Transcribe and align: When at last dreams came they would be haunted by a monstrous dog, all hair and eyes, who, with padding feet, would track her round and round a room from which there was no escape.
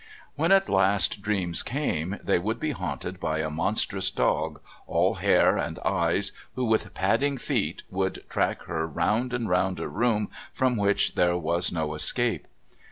When 0.33 0.51
at 0.51 0.67
last 0.67 1.21
dreams 1.21 1.61
came 1.61 2.17
they 2.23 2.39
would 2.39 2.59
be 2.59 2.71
haunted 2.71 3.19
by 3.19 3.37
a 3.37 3.51
monstrous 3.51 4.09
dog, 4.09 4.59
all 4.87 5.13
hair 5.13 5.59
and 5.59 5.77
eyes, 5.85 6.31
who, 6.55 6.65
with 6.65 6.95
padding 6.95 7.37
feet, 7.37 7.83
would 7.91 8.27
track 8.27 8.63
her 8.63 8.87
round 8.87 9.31
and 9.31 9.47
round 9.47 9.79
a 9.79 9.87
room 9.87 10.31
from 10.51 10.75
which 10.75 11.13
there 11.13 11.37
was 11.37 11.71
no 11.71 11.93
escape. 11.93 12.47